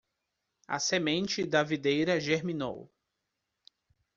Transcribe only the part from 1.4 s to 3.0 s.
da videira germinou